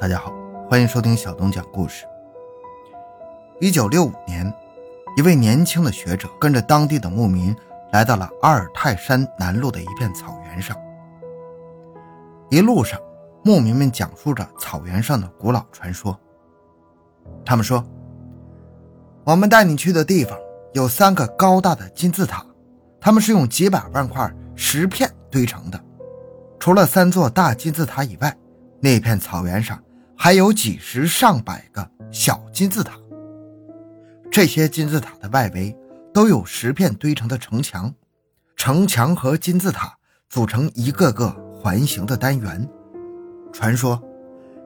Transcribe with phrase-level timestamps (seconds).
[0.00, 0.32] 大家好，
[0.70, 2.06] 欢迎收听小东讲故事。
[3.60, 4.54] 一九六五年，
[5.16, 7.54] 一位年轻的学者跟着当地的牧民
[7.90, 10.76] 来到了阿尔泰山南麓的一片草原上。
[12.48, 12.96] 一路上，
[13.42, 16.16] 牧民们讲述着草原上的古老传说。
[17.44, 17.84] 他们说
[19.26, 20.38] ：“我们带你去的地方
[20.74, 22.46] 有三个高大的金字塔，
[23.00, 25.80] 它们是用几百万块石片堆成的。
[26.60, 28.32] 除了三座大金字塔以外，
[28.80, 29.76] 那片草原上……”
[30.20, 32.98] 还有几十上百个小金字塔，
[34.28, 35.74] 这些金字塔的外围
[36.12, 37.94] 都有石片堆成的城墙，
[38.56, 39.96] 城墙和金字塔
[40.28, 42.68] 组成一个个环形的单元。
[43.52, 44.02] 传说，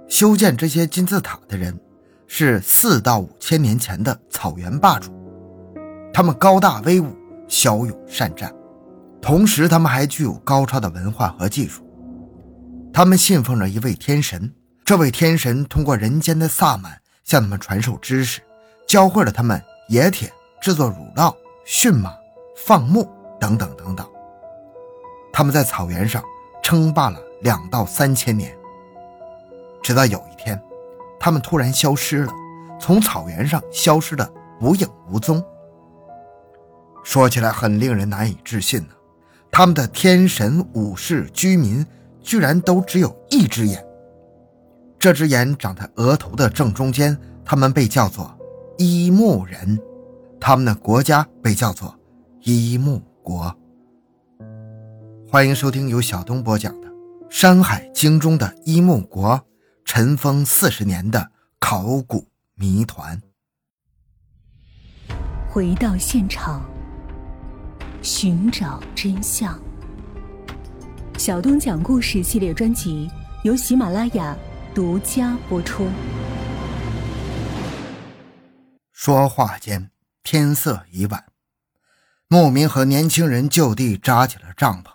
[0.08, 1.78] 修建这些金字塔的人
[2.26, 5.12] 是四到五千年前的草原霸主，
[6.14, 7.14] 他们高大威武，
[7.46, 8.50] 骁勇善战，
[9.20, 11.86] 同时他们还具有高超的文化和技术。
[12.90, 14.50] 他们信奉着一位天神。
[14.84, 18.40] 这位天神通过人间的萨满向他们传授知识，
[18.86, 20.30] 教会了他们冶铁、
[20.60, 22.12] 制作乳酪、驯马、
[22.66, 24.04] 放牧等等等等。
[25.32, 26.22] 他们在草原上
[26.64, 28.52] 称霸了两到三千年，
[29.80, 30.60] 直到有一天，
[31.20, 32.32] 他们突然消失了，
[32.80, 34.28] 从草原上消失的
[34.60, 35.42] 无影无踪。
[37.04, 38.94] 说起来很令人难以置信呢，
[39.50, 41.86] 他们的天神、武士、居民
[42.20, 43.82] 居然都只有一只眼。
[45.02, 48.32] 这只眼长在额头的正中间，他们被叫做
[48.78, 49.76] 伊木人，
[50.38, 51.92] 他们的国家被叫做
[52.42, 53.52] 伊木国。
[55.28, 56.86] 欢迎收听由小东播讲的
[57.28, 59.44] 《山海经》中的伊木国
[59.84, 63.20] 尘封四十年的考古谜团。
[65.50, 66.62] 回到现场，
[68.02, 69.60] 寻找真相。
[71.18, 73.10] 小东讲故事系列专辑
[73.42, 74.38] 由喜马拉雅。
[74.74, 75.90] 独家播出。
[78.90, 79.90] 说话间，
[80.22, 81.26] 天色已晚，
[82.26, 84.94] 牧民和年轻人就地扎起了帐篷。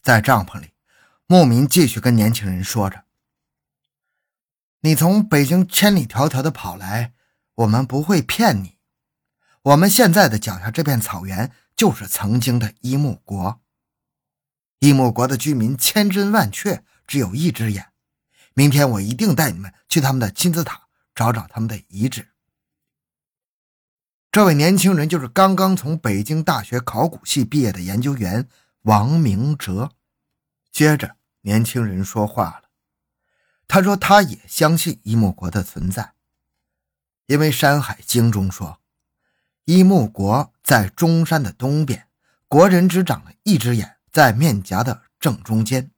[0.00, 0.70] 在帐篷里，
[1.26, 3.02] 牧民继续跟年轻人说着
[4.82, 7.14] ：“你从北京千里迢迢的跑来，
[7.56, 8.78] 我们不会骗你。
[9.62, 13.60] 我们现在的脚下这片草原，就是曾经的伊木国。
[14.78, 17.88] 伊木国的居民千真万确，只有一只眼。”
[18.54, 22.28] 明天我一定带你们去他们的金字塔找找他们的遗址。
[24.32, 28.48] 这位年轻人就是刚刚从北京大学考古系毕业的研究员
[28.82, 29.90] 王明哲。
[30.70, 32.70] 接着，年轻人说话了，
[33.66, 36.12] 他说他也相信伊木国的存在，
[37.26, 38.80] 因为《山海经》中说，
[39.64, 42.06] 伊木国在中山的东边，
[42.46, 45.90] 国人只长了一只眼，在面颊的正中间。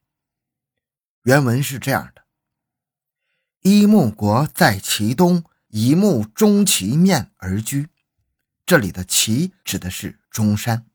[1.25, 2.22] 原文是这样的。
[3.63, 7.91] 一木国在其东，一木中其面而居。
[8.67, 10.87] 这里的“其”指的是中山。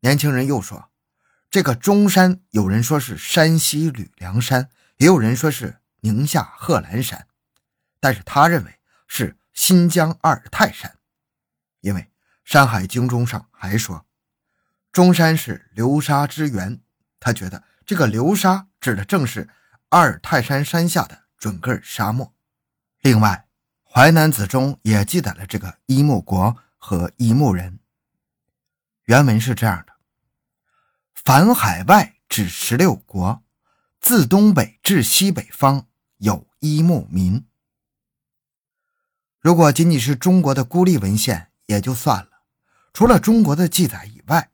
[0.00, 0.90] 年轻人又说
[1.48, 7.28] ：“这个中山，有人说是山西吕梁山，也有人说是宁夏贺兰山，
[8.00, 10.98] 但是他认为是新疆阿尔泰山，
[11.80, 12.00] 因为
[12.44, 14.04] 《山海经》中上还说，
[14.90, 16.80] 中山是流沙之源。
[17.20, 19.48] 他觉得这个流沙指的正是。”
[19.90, 22.32] 阿尔泰山山下的准噶尔沙漠。
[23.00, 23.48] 另外，
[23.92, 27.80] 《淮南子》中也记载了这个伊木国和伊木人。
[29.06, 29.94] 原文是这样的
[31.12, 33.42] ：“凡海外指十六国，
[34.00, 37.44] 自东北至西北方有伊木民。”
[39.40, 42.30] 如果仅仅是中国的孤立文献也就算了，
[42.92, 44.50] 除了中国的记载以外，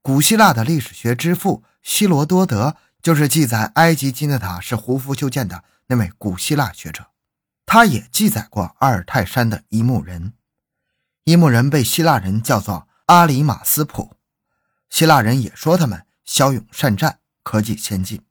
[0.00, 2.76] 古希腊的历史学之父希罗多德。
[3.06, 7.12] 就是记载埃及金字塔是胡夫修建的那位古希腊学者，
[7.64, 10.32] 他也记载过阿尔泰山的伊木人。
[11.22, 14.16] 伊木人被希腊人叫做阿里马斯普，
[14.90, 18.24] 希腊人也说他们骁勇善战，科技先进。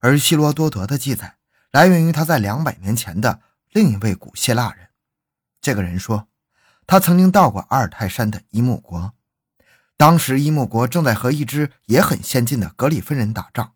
[0.00, 1.36] 而希罗多德的记载
[1.70, 3.40] 来源于他在两百年前的
[3.72, 4.88] 另一位古希腊人。
[5.62, 6.28] 这个人说，
[6.86, 9.14] 他曾经到过阿尔泰山的伊木国，
[9.96, 13.72] 当时伊木国正在和一支也很先进的格里芬人打仗。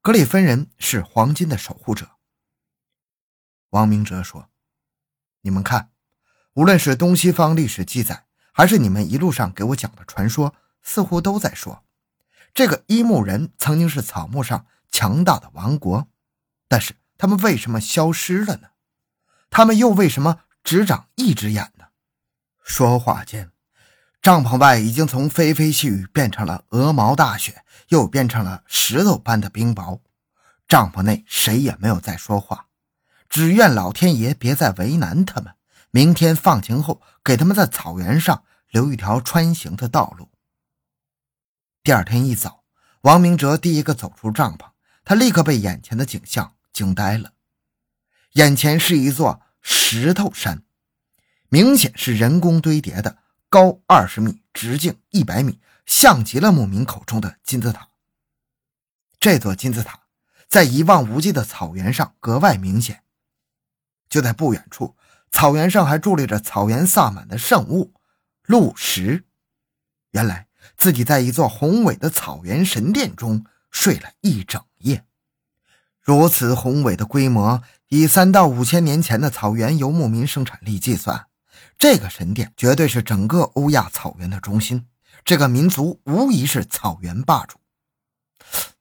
[0.00, 2.12] 格里芬人是黄金的守护者。
[3.70, 4.48] 王明哲说
[5.42, 5.90] ：“你们看，
[6.54, 11.84] 无论是东西方历史记载，还是你们一路上给我讲的传说，似乎都在说，
[12.54, 16.08] 这个伊木人曾经是草木上强大的王国。
[16.68, 18.68] 但是他们为什么消失了呢？
[19.50, 21.86] 他们又为什么只长一只眼呢？”
[22.62, 23.50] 说话间。
[24.20, 30.00] 帐篷外已经从霏霏细雨变成了鹅毛大雪，又变成了石头般的冰雹。
[30.66, 32.66] 帐篷内谁也没有再说话，
[33.28, 35.54] 只愿老天爷别再为难他们。
[35.90, 40.28] 明天放晴后，给他们在草原上留一条穿行的道路。
[41.82, 42.64] 第二天一早，
[43.02, 44.66] 王明哲第一个走出帐篷，
[45.04, 47.32] 他立刻被眼前的景象惊呆了。
[48.32, 50.64] 眼前是一座石头山，
[51.48, 53.16] 明显是人工堆叠的，
[53.50, 57.88] 高二十米，直径一百米，像极了牧民口中的金字塔。
[59.18, 60.00] 这座金字塔
[60.46, 63.02] 在一望无际的草原上格外明显。
[64.08, 64.96] 就在不远处，
[65.30, 67.94] 草原上还伫立着草原萨满的圣物
[68.44, 69.24] 鹿石。
[70.10, 70.46] 原来
[70.76, 75.04] 自己在一座宏伟的草原神殿中睡了一整夜。
[76.00, 81.27] 如此宏伟的规模，以三到五千年前的草原游牧民生产力计算，
[81.78, 84.88] 这个神殿绝对是整个欧亚草原的中心。
[85.24, 87.58] 这个民族无疑是草原霸主。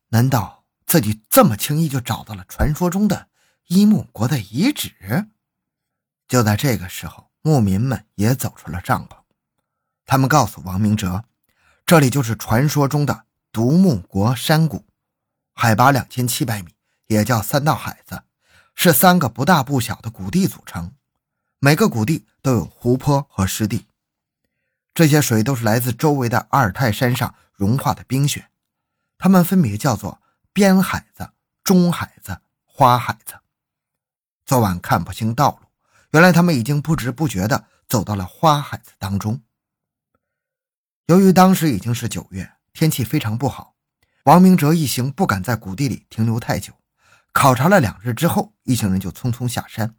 [0.10, 3.28] 难道自己这么轻易就找到了传说中的
[3.68, 5.28] 伊木国的遗址？
[6.28, 9.16] 就在这个时候，牧民们也走出了帐篷。
[10.06, 11.24] 他们告诉王明哲，
[11.86, 14.86] 这里就是传说中的独木国山谷，
[15.54, 16.74] 海拔两千七百米，
[17.08, 18.24] 也叫三道海子，
[18.74, 20.94] 是三个不大不小的谷地组成。
[21.60, 23.88] 每个谷地都有湖泊和湿地，
[24.94, 28.52] 这些水都是来自周围的阿尔泰山上融化的冰雪。
[29.18, 30.22] 它们分别叫做
[30.54, 31.32] 边海子、
[31.64, 33.40] 中海子、花海子。
[34.46, 35.68] 昨晚看不清道路，
[36.12, 39.42] 原来他们已经不知不觉地走到了花海子当中。
[41.08, 43.74] 由于当时已经是九月，天气非常不好，
[44.26, 46.74] 王明哲一行不敢在谷地里停留太久。
[47.34, 49.96] 考察了两日之后，一行人就匆匆下山，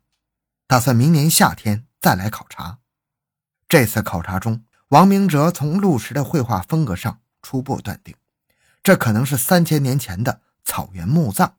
[0.69, 2.81] 打算明年夏天再来考察。
[3.67, 8.15] 这次考察中，王明哲从陆石的绘画风格上初步断定。
[8.82, 11.55] 这可能是三千年前的草原墓葬，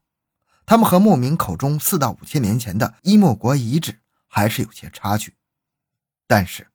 [0.63, 5.35] 他们和牧民口中四到五千年前的伊莫国遗址还是有些差距。
[6.27, 6.67] 但是，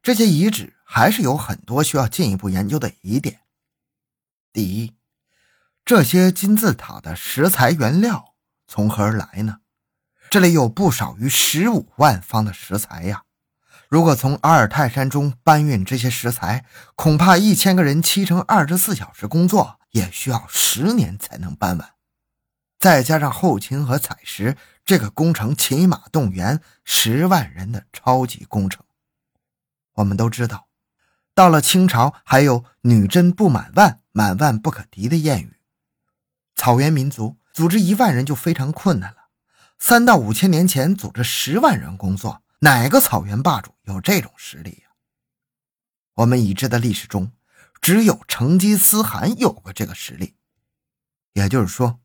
[0.00, 3.40] 这些遗址还是有很多需要进一步研究的疑点。
[4.52, 4.94] 第一，
[5.84, 8.36] 这些金字塔的石材原料
[8.68, 9.58] 从何而来呢？
[10.30, 13.24] 这里有不少于十五万方的石材呀。
[13.88, 21.90] 如果从阿尔泰山中搬运这些石材，恐怕一千个人七乘二十四小时工作也需要十年才能搬完。
[22.78, 28.84] 再加上后勤和采石，这个工程起码动员十万人的超级工程。
[29.94, 30.68] 我们都知道，
[31.34, 35.56] 到了清朝还有“女真不满万，满万不可敌”的谚语。
[36.54, 39.19] 草原民族组织一万人就非常困难了，
[39.80, 42.42] 三到五千年前组织十万人工作。
[42.60, 44.90] 哪个草原霸主有这种实力呀？
[46.12, 47.32] 我们已知的历史中，
[47.80, 50.36] 只有成吉思汗有过这个实力。
[51.32, 51.98] 也就是说，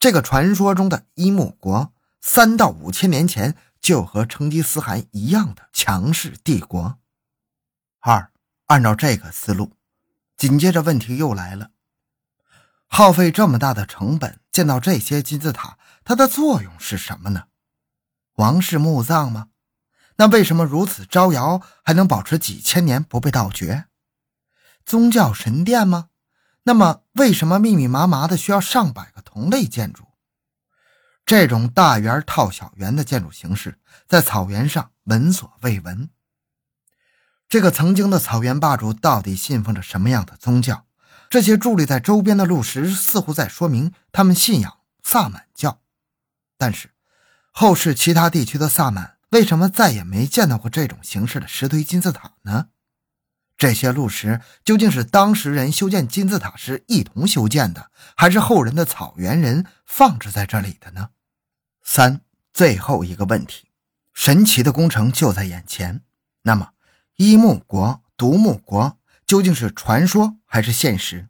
[0.00, 6.98] 这个传说中的伊木国，三到五千年前就和成吉思汗一样的强势帝国。
[8.00, 8.32] 二，
[8.66, 9.76] 按照这个思路，
[10.36, 11.70] 紧接着问题又来了：
[12.88, 17.44] 耗费这么大的成本见到这些金字塔，它的作用是什么呢？
[18.34, 19.48] 王室墓葬吗？
[20.16, 23.86] 那为什么如此招摇，还能保持几千年不被盗掘？
[24.84, 26.08] 宗教神殿吗？
[26.64, 30.04] 那么为什么密密麻麻的需要上百个同类建筑？
[31.24, 36.10] 这种大圆套小圆的建筑形式，在草原上闻所未闻。
[37.48, 40.86] 这个曾经的草原霸主到底信奉着什么样的宗教？
[41.30, 45.80] 这些伫立在周边的路石似乎在说明他们信仰萨满教。
[46.58, 46.90] 但是，
[47.52, 49.16] 后世其他地区的萨满。
[49.30, 52.70] 为什么再也没见到过这种形式的石堆金字塔呢？
[53.56, 61.10] 这些路石究竟是当时人修建金字塔时一同修建的，还是后人的草原人放置在这里的呢？
[61.84, 62.22] 三，
[62.52, 63.68] 最后一个问题：
[64.12, 66.02] 神奇的工程就在眼前，
[66.42, 66.72] 那么
[67.14, 68.98] 一木国、独木国
[69.30, 71.28] 究竟是传说还是现实？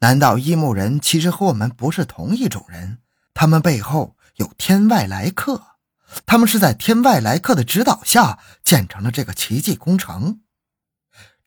[0.00, 2.98] 难道一木人其实和我们不是同一种人？
[3.32, 5.78] 他们背后有天外来客？
[6.26, 10.42] 他们是在天外来客的指导下建成了这个奇迹工程。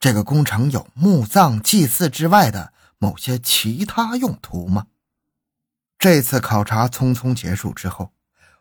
[0.00, 4.88] 这个工程有墓葬祭祀之外的某些其他用途吗？
[6.00, 8.12] 这次考察匆匆结束之后，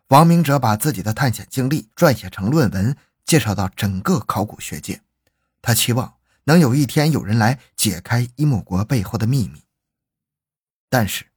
[0.10, 2.96] 王明哲把自己的探险经历撰写成论文，
[3.26, 5.02] 介绍到整个考古学界。
[5.60, 6.14] 他期望
[6.46, 9.64] 能有一天有人来解开伊木国背后的秘密。
[10.90, 11.28] 但是，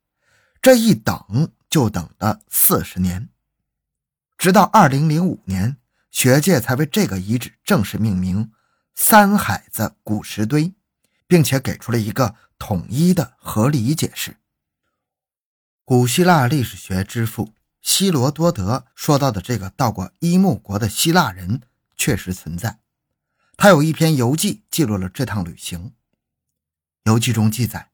[0.61, 3.29] 这一等就等了四十年。
[4.37, 5.79] 直到二零零五年，
[6.11, 8.53] 学界才为这个遗址正式命名
[8.95, 10.75] “三海子古石堆”，
[11.27, 14.37] 并且给出了一个统一的合理解释。
[15.85, 21.63] 古希腊历史学之父希罗多德说到的这个到过伊木国的希腊人
[21.97, 22.81] 确实存在。
[23.57, 25.93] 他有一篇游记记录了这趟旅行。
[27.05, 27.91] 游记中记载，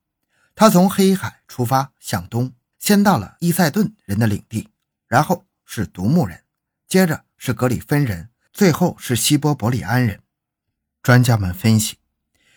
[0.55, 4.69] 他从黑海出发向东，先到了伊塞顿人的领地，
[5.07, 6.45] 然后是独木人，
[6.89, 10.21] 接着是格里芬人，最后是希波伯里安人。
[11.03, 11.99] 专家们分析，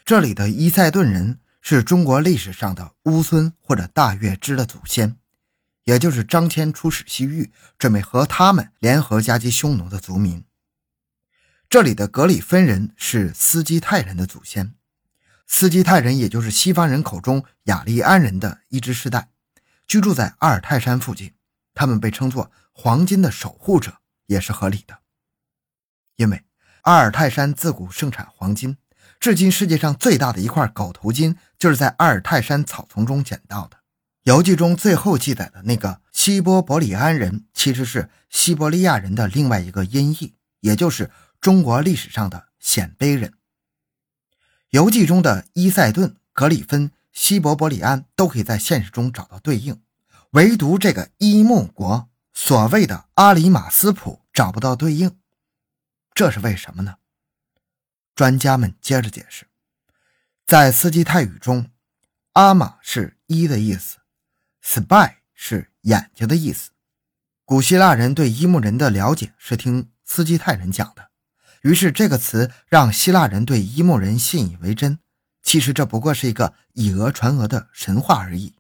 [0.04, 5.18] 这里的伊塞顿人是中国历史上的乌孙或者大月支的祖先。
[5.84, 10.44] 也就是张骞出使西域，准备和他们联合夹击匈奴的族民。
[11.76, 14.76] 这里的格里芬人是斯基泰人的祖先，
[15.46, 19.28] 斯基泰人也就是西方人口中雅利安人的一支世代，
[19.86, 21.34] 居住在阿尔泰山附近。
[21.74, 25.00] 他们被称作“黄金的守护者”，也是合理的，
[26.16, 26.46] 因为
[26.84, 28.78] 阿尔泰山自古盛产黄金，
[29.20, 33.80] 至今世界上最大的一块狗头金就是在阿尔泰山草丛中捡到的。
[34.24, 41.12] 游记中最后记载的那个西波伯里安人，其实是西伯利亚人的另外一个音译，也就是
[41.46, 43.36] 中国历史上的鲜卑人。
[44.72, 49.80] 游记中的伊塞顿、格里芬、西伯伯里安都可以在现实中找到对应，
[50.32, 55.20] 唯独这个伊木国所谓的阿里马斯普找不到对应，
[56.16, 56.96] 这是为什么呢？
[58.16, 59.46] 专家们接着解释，
[60.48, 61.70] 在斯基泰语中，
[62.32, 64.00] 阿玛是一的意思。
[64.64, 66.72] spy 是眼睛的意思。
[67.44, 71.05] 古希腊人对伊木人的了解是听斯基泰人讲的，
[71.66, 75.00] 于是这个词让希腊人对伊木人信以为真。
[75.42, 78.54] 其实这不过是一个以讹传讹的神话而已。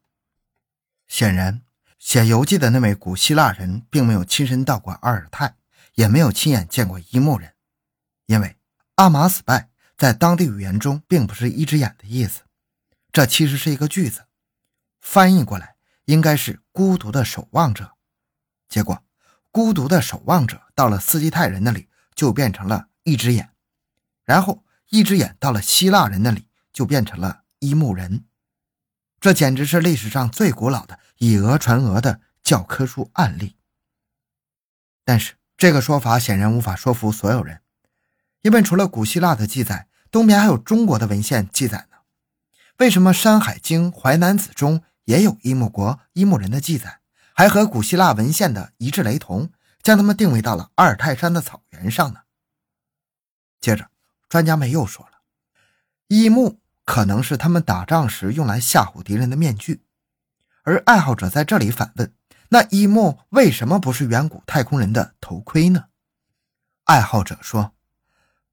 [1.07, 1.61] 显然，
[1.99, 5.55] 写游记的那位古希腊人并没有亲身到过阿尔泰，
[5.93, 7.53] 也没有亲眼见过伊木人，
[8.25, 8.57] 因为
[8.95, 12.41] 阿玛斯拜在当地语言中并不是一只眼的意思，
[13.11, 14.25] 这其实是一个句子，
[14.99, 15.75] 翻译过来。
[16.05, 17.93] 应该是孤独的守望者，
[18.67, 19.03] 结果
[19.51, 23.51] 孤独的守望者到了斯基泰人那里就变成了一只眼，
[24.25, 28.25] 然后一只眼到了希腊人那里就变成了伊木人，
[29.21, 33.55] 这简直是历史上最古老的以讹传讹的教科书案例。
[35.05, 37.61] 但是这个说法显然无法说服所有人，
[38.41, 41.97] 因为除了古希腊的记载，东边还有中国的文献记载呢。
[42.79, 44.83] 为什么《山海经·淮南子》中？
[45.05, 46.99] 也有伊木国伊木人的记载，
[47.35, 49.51] 还和古希腊文献的一致雷同，
[49.83, 52.21] 将他们定位到了阿尔泰山的草原上呢。
[53.65, 53.89] 接着，
[54.29, 55.21] 专家们又说了，
[56.07, 59.81] 伊木可能是他们打仗时用来吓唬敌人的面具。
[60.61, 62.13] 而爱好者在这里反问：
[62.49, 65.85] 那伊木为什么不是远古太空人的头盔呢？
[66.83, 67.73] 爱好者说，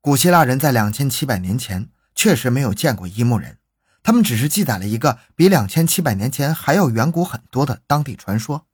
[0.00, 3.59] 古希腊人在两千七百年前确实没有见过伊木人。
[4.02, 8.66] 他们只是记载了一个比两千七百年前还要远古很多的当地传说，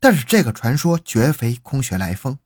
[0.00, 2.38] 但是这个传说绝非空穴来风，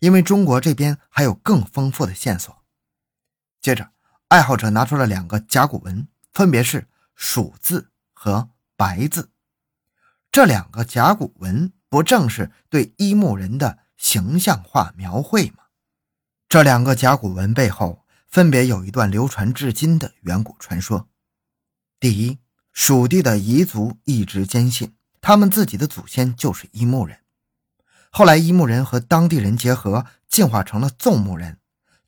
[0.00, 2.55] 因为中国这边还有更丰富的线索。
[3.66, 3.90] 接着，
[4.28, 9.30] 爱好者拿出了两个甲骨文，分别是“蜀”字和“白”字。
[10.30, 15.64] 这两个甲骨文不正是对一木人的形象化描绘吗？
[16.48, 21.08] 这两个甲骨文背后分别有一段流传至今的远古传说。
[21.98, 22.38] 第一，
[22.72, 27.18] 蜀地的彝族一直坚信他们自己的祖先就是伊木人。
[28.10, 31.58] 后来，伊木人和当地人结合，进化成了纵木人。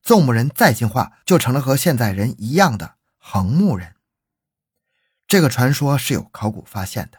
[0.09, 3.95] 纵木人再进化，就成了和现在人一样的横木人。
[5.27, 7.19] 这个传说是有考古发现的，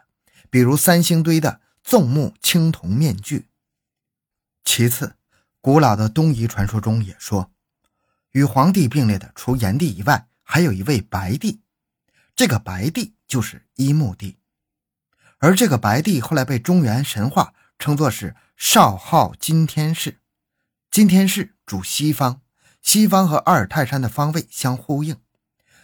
[0.49, 3.47] 比如三星堆的纵木青铜面具。
[4.63, 5.17] 其次，
[5.61, 7.51] 古老的东夷传说中也说，
[8.31, 11.61] 与黄帝并列的除炎帝以外，还有一位白帝。
[12.35, 14.39] 这个白帝就是一木帝，
[15.37, 20.17] 而这个白帝后来被中原神话称作是少昊金天氏。
[20.89, 22.41] 金天氏主西方，
[22.81, 25.17] 西方和阿尔泰山的方位相呼应。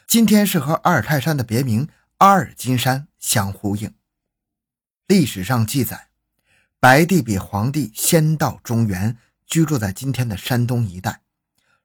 [0.07, 3.93] 今天是和阿尔泰山的别名阿尔金山相呼应。
[5.07, 6.09] 历史上记载，
[6.79, 11.21] 白帝比黄帝先到中原，居住在今天的山东一带，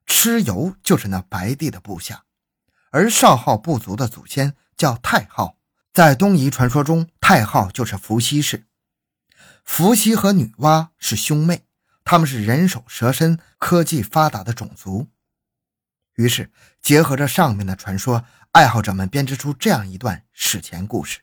[0.07, 2.25] 蚩尤就是那白帝的部下。
[2.91, 5.57] 而少昊部族的祖先叫太昊，
[5.93, 8.67] 在东夷传说中，太昊就是伏羲氏。
[9.65, 11.65] 伏羲和女娲是兄妹，
[12.11, 15.07] 他们是人首蛇身、科技发达的种族。
[16.17, 16.51] 于是，
[16.83, 21.21] 结合着上面的传说，爱好者们编织出这样一段史前故事：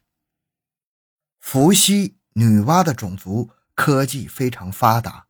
[1.41, 5.25] 伏羲、女娲的种族科技非常发达，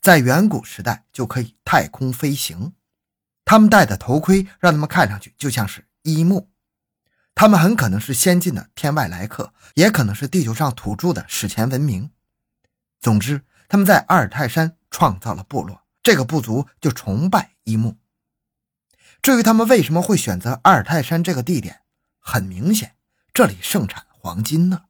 [0.00, 2.72] 在远古时代就可以太空飞行。
[3.44, 6.50] 他们戴的头盔让他们看上去就像是一木。
[7.36, 12.10] 他们很可能是先进的天外来客，也可能是地球上土著的史前文明。
[12.98, 17.96] 总之，他们在阿尔泰山创造了部落，这个部族就崇拜伊木。
[19.22, 21.80] 至于他们为什么会选择阿尔泰山这个地点，
[22.18, 22.96] 很明显，
[23.32, 24.82] 这里盛产黄金呢。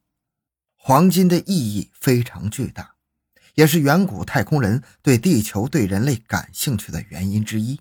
[0.75, 2.95] 黄金的意义非常巨大，
[3.53, 7.79] 也是远古太空人对地球、对人类感兴趣的原因之一。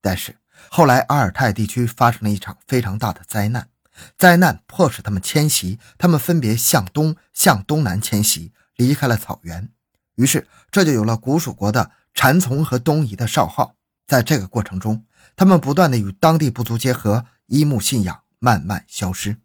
[0.00, 0.36] 但是
[0.70, 3.68] 后来，阿尔泰地区发生了一场非常大的灾难，
[4.16, 9.72] 灾难迫使他们迁徙，他们分别向东、向东南迁徙，离开了草原。
[10.18, 13.76] 于是，这就有了古蜀国的禅从和东夷的少昊。
[14.06, 15.04] 在这个过程中，
[15.36, 19.38] 他们不断的与当地部族结合，一木信仰慢慢消失。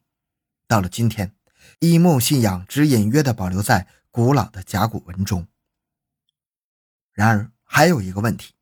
[0.68, 1.34] 到了今天。
[1.80, 5.48] 一木信仰只隐约的保留在古老的甲骨文中。
[7.14, 8.54] 然而，还有一个问题：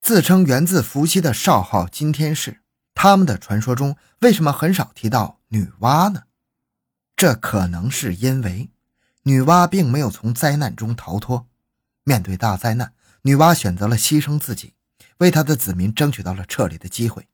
[0.00, 2.62] 自称源自伏羲的少昊金天氏，
[2.94, 6.24] 他们的传说中为什么很少提到女娲呢？
[7.16, 8.70] 这可能是因为
[9.22, 11.46] 女娲并没有从灾难中逃脱。
[12.04, 14.74] 面对大灾难，女娲选择了牺牲自己，
[15.18, 17.28] 为她的子民争取到了撤离的机会。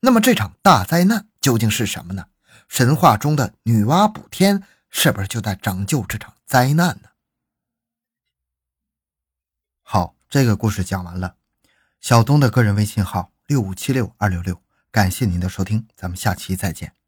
[0.00, 2.28] 那么，这场大灾难究竟是什么呢？
[2.68, 7.08] 神话中的女娲补天，是不是就在拯救这场灾难呢？
[9.82, 11.36] 好，这个故事讲完了。
[12.00, 16.99] 小东的个人微信号六五七六二六六，感谢您的收听，咱们下期再见。